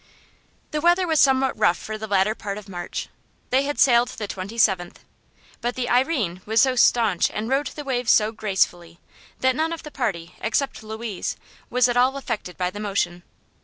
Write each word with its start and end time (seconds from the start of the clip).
The 0.71 0.81
weather 0.81 1.05
was 1.05 1.19
somewhat 1.19 1.55
rough 1.55 1.77
for 1.77 1.95
the 1.95 2.07
latter 2.07 2.33
part 2.33 2.57
of 2.57 2.67
March 2.67 3.07
they 3.51 3.65
had 3.65 3.77
sailed 3.79 4.07
the 4.07 4.27
twenty 4.27 4.57
seventh 4.57 5.01
but 5.61 5.75
the 5.75 5.87
"Irene" 5.91 6.41
was 6.43 6.59
so 6.63 6.75
staunch 6.75 7.29
and 7.29 7.47
rode 7.49 7.67
the 7.67 7.83
waves 7.83 8.11
so 8.11 8.31
gracefully 8.31 8.99
that 9.41 9.55
none 9.55 9.71
of 9.71 9.83
the 9.83 9.91
party 9.91 10.33
except 10.41 10.81
Louise 10.81 11.37
was 11.69 11.87
at 11.87 11.97
all 11.97 12.17
affected 12.17 12.57
by 12.57 12.71
the 12.71 12.79
motion. 12.79 13.21